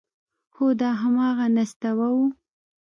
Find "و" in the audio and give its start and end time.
2.15-2.19